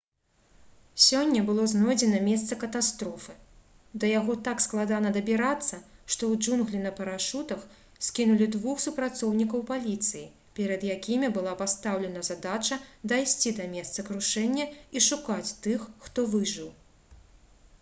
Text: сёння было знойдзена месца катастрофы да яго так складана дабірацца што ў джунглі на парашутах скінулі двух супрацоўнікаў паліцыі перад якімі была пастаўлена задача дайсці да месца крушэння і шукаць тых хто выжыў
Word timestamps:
сёння 1.07 1.41
было 1.47 1.63
знойдзена 1.71 2.19
месца 2.27 2.55
катастрофы 2.63 3.33
да 4.03 4.07
яго 4.11 4.35
так 4.47 4.63
складана 4.65 5.11
дабірацца 5.17 5.79
што 6.13 6.23
ў 6.29 6.39
джунглі 6.43 6.79
на 6.87 6.93
парашутах 7.01 7.67
скінулі 8.09 8.47
двух 8.57 8.81
супрацоўнікаў 8.85 9.65
паліцыі 9.71 10.23
перад 10.61 10.87
якімі 10.95 11.31
была 11.37 11.53
пастаўлена 11.61 12.25
задача 12.31 12.81
дайсці 13.15 13.55
да 13.61 13.69
месца 13.77 14.09
крушэння 14.11 14.67
і 14.97 15.07
шукаць 15.09 15.47
тых 15.69 15.87
хто 16.09 16.29
выжыў 16.37 16.73